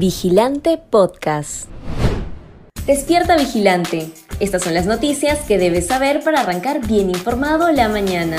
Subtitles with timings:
[0.00, 1.68] Vigilante Podcast.
[2.86, 4.10] Despierta Vigilante.
[4.40, 8.38] Estas son las noticias que debes saber para arrancar bien informado la mañana.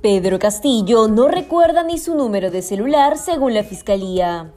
[0.00, 4.50] Pedro Castillo no recuerda ni su número de celular según la Fiscalía.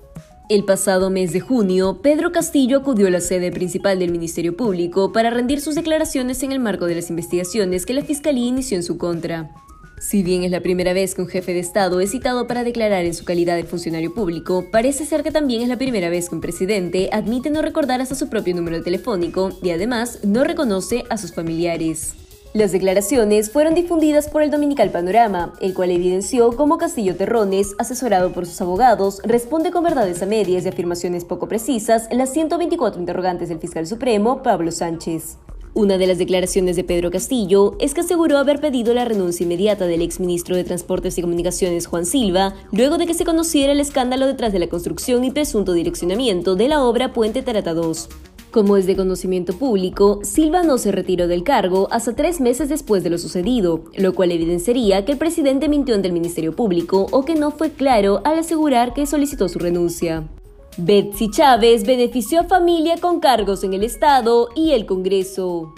[0.47, 5.11] El pasado mes de junio, Pedro Castillo acudió a la sede principal del Ministerio Público
[5.11, 8.83] para rendir sus declaraciones en el marco de las investigaciones que la Fiscalía inició en
[8.83, 9.51] su contra.
[9.99, 13.05] Si bien es la primera vez que un jefe de Estado es citado para declarar
[13.05, 16.35] en su calidad de funcionario público, parece ser que también es la primera vez que
[16.35, 21.17] un presidente admite no recordar hasta su propio número telefónico y además no reconoce a
[21.17, 22.13] sus familiares.
[22.53, 28.31] Las declaraciones fueron difundidas por el Dominical Panorama, el cual evidenció cómo Castillo Terrones, asesorado
[28.31, 33.49] por sus abogados, responde con verdades a medias y afirmaciones poco precisas las 124 interrogantes
[33.49, 35.37] del fiscal supremo, Pablo Sánchez.
[35.77, 39.87] Una de las declaraciones de Pedro Castillo es que aseguró haber pedido la renuncia inmediata
[39.87, 44.25] del exministro de Transportes y Comunicaciones Juan Silva, luego de que se conociera el escándalo
[44.25, 48.07] detrás de la construcción y presunto direccionamiento de la obra Puente Tarata 2.
[48.51, 53.03] Como es de conocimiento público, Silva no se retiró del cargo hasta tres meses después
[53.03, 57.25] de lo sucedido, lo cual evidenciaría que el presidente mintió ante el Ministerio Público o
[57.25, 60.23] que no fue claro al asegurar que solicitó su renuncia.
[60.77, 65.73] Betsy Chávez benefició a familia con cargos en el Estado y el Congreso.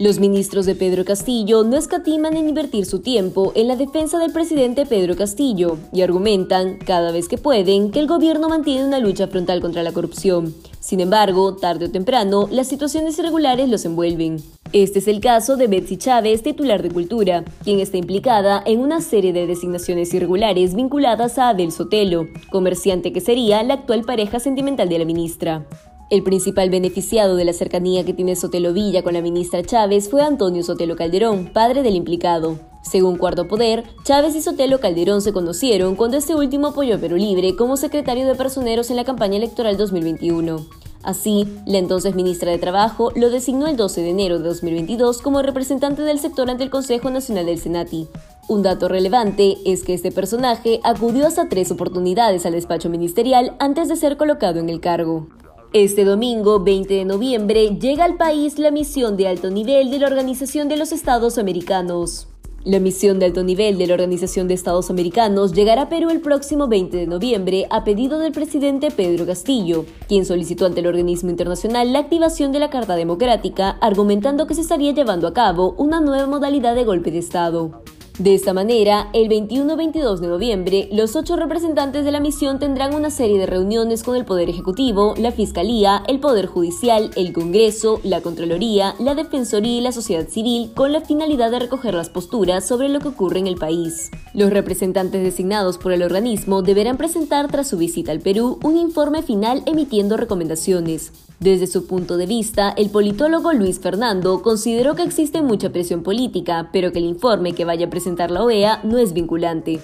[0.00, 4.32] Los ministros de Pedro Castillo no escatiman en invertir su tiempo en la defensa del
[4.32, 9.28] presidente Pedro Castillo y argumentan, cada vez que pueden, que el gobierno mantiene una lucha
[9.28, 10.52] frontal contra la corrupción.
[10.80, 14.42] Sin embargo, tarde o temprano, las situaciones irregulares los envuelven.
[14.72, 19.00] Este es el caso de Betsy Chávez, titular de Cultura, quien está implicada en una
[19.00, 24.88] serie de designaciones irregulares vinculadas a Abel Sotelo, comerciante que sería la actual pareja sentimental
[24.88, 25.66] de la ministra.
[26.08, 30.22] El principal beneficiado de la cercanía que tiene Sotelo Villa con la ministra Chávez fue
[30.22, 32.60] Antonio Sotelo Calderón, padre del implicado.
[32.82, 37.16] Según Cuarto Poder, Chávez y Sotelo Calderón se conocieron cuando este último apoyó a Perú
[37.16, 40.79] Libre como secretario de personeros en la campaña electoral 2021.
[41.02, 45.40] Así, la entonces ministra de Trabajo lo designó el 12 de enero de 2022 como
[45.40, 48.08] representante del sector ante el Consejo Nacional del Senati.
[48.48, 53.88] Un dato relevante es que este personaje acudió hasta tres oportunidades al despacho ministerial antes
[53.88, 55.28] de ser colocado en el cargo.
[55.72, 60.08] Este domingo, 20 de noviembre, llega al país la misión de alto nivel de la
[60.08, 62.29] Organización de los Estados Americanos.
[62.64, 66.20] La misión de alto nivel de la Organización de Estados Americanos llegará a Perú el
[66.20, 71.30] próximo 20 de noviembre a pedido del presidente Pedro Castillo, quien solicitó ante el organismo
[71.30, 76.02] internacional la activación de la Carta Democrática, argumentando que se estaría llevando a cabo una
[76.02, 77.82] nueva modalidad de golpe de Estado.
[78.20, 83.08] De esta manera, el 21-22 de noviembre, los ocho representantes de la misión tendrán una
[83.08, 88.20] serie de reuniones con el Poder Ejecutivo, la Fiscalía, el Poder Judicial, el Congreso, la
[88.20, 92.90] Contraloría, la Defensoría y la sociedad civil con la finalidad de recoger las posturas sobre
[92.90, 94.10] lo que ocurre en el país.
[94.34, 99.22] Los representantes designados por el organismo deberán presentar tras su visita al Perú un informe
[99.22, 101.10] final emitiendo recomendaciones.
[101.40, 106.68] Desde su punto de vista, el politólogo Luis Fernando consideró que existe mucha presión política,
[106.70, 109.80] pero que el informe que vaya a la OEA no es vinculante.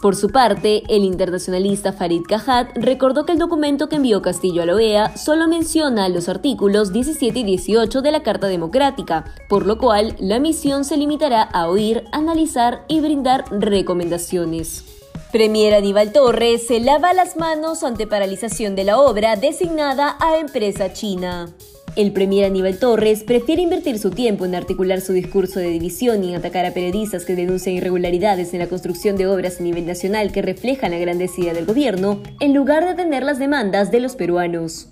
[0.00, 4.66] Por su parte, el internacionalista Farid Cajat recordó que el documento que envió Castillo a
[4.66, 9.76] la OEA solo menciona los artículos 17 y 18 de la Carta Democrática, por lo
[9.76, 14.84] cual la misión se limitará a oír, analizar y brindar recomendaciones.
[15.32, 20.94] Premier Aníbal Torres se lava las manos ante paralización de la obra designada a empresa
[20.94, 21.50] china.
[22.00, 26.30] El premier Aníbal Torres prefiere invertir su tiempo en articular su discurso de división y
[26.30, 30.32] en atacar a periodistas que denuncian irregularidades en la construcción de obras a nivel nacional
[30.32, 34.88] que reflejan la grandeza del gobierno, en lugar de atender las demandas de los peruanos.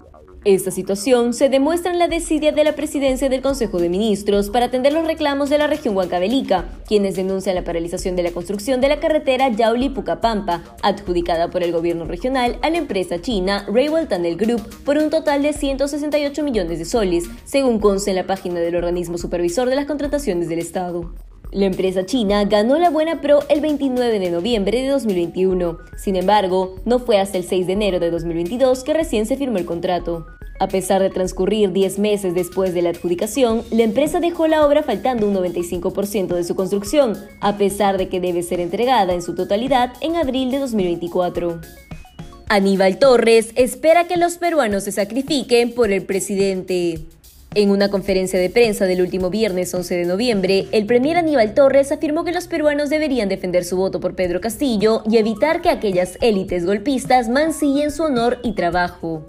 [0.49, 4.65] Esta situación se demuestra en la desidia de la presidencia del Consejo de Ministros para
[4.65, 8.89] atender los reclamos de la región Huancavelica, quienes denuncian la paralización de la construcción de
[8.89, 14.63] la carretera Yauli-Pucapampa, adjudicada por el gobierno regional a la empresa china Railway Tunnel Group
[14.87, 19.19] por un total de 168 millones de soles, según consta en la página del organismo
[19.19, 21.13] supervisor de las contrataciones del Estado.
[21.53, 25.77] La empresa china ganó la Buena Pro el 29 de noviembre de 2021.
[25.99, 29.59] Sin embargo, no fue hasta el 6 de enero de 2022 que recién se firmó
[29.59, 30.38] el contrato.
[30.61, 34.83] A pesar de transcurrir 10 meses después de la adjudicación, la empresa dejó la obra
[34.83, 39.35] faltando un 95% de su construcción, a pesar de que debe ser entregada en su
[39.35, 41.61] totalidad en abril de 2024.
[42.49, 46.99] Aníbal Torres espera que los peruanos se sacrifiquen por el presidente.
[47.55, 51.93] En una conferencia de prensa del último viernes 11 de noviembre, el premier Aníbal Torres
[51.93, 56.19] afirmó que los peruanos deberían defender su voto por Pedro Castillo y evitar que aquellas
[56.21, 59.25] élites golpistas mancillen su honor y trabajo.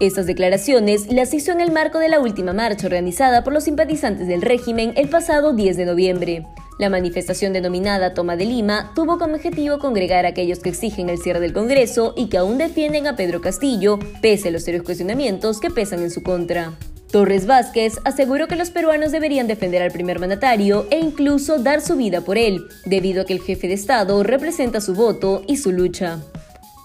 [0.00, 4.26] Estas declaraciones las hizo en el marco de la última marcha organizada por los simpatizantes
[4.26, 6.46] del régimen el pasado 10 de noviembre.
[6.78, 11.18] La manifestación denominada Toma de Lima tuvo como objetivo congregar a aquellos que exigen el
[11.18, 15.60] cierre del Congreso y que aún defienden a Pedro Castillo, pese a los serios cuestionamientos
[15.60, 16.72] que pesan en su contra.
[17.12, 21.94] Torres Vázquez aseguró que los peruanos deberían defender al primer mandatario e incluso dar su
[21.94, 25.72] vida por él, debido a que el jefe de Estado representa su voto y su
[25.72, 26.20] lucha.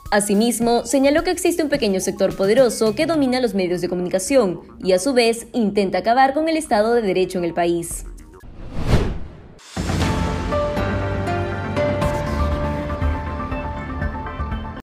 [0.09, 4.93] Asimismo, señaló que existe un pequeño sector poderoso que domina los medios de comunicación y
[4.93, 8.05] a su vez intenta acabar con el Estado de Derecho en el país.